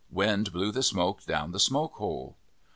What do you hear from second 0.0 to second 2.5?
Wind blew the smoke down the smoke hole.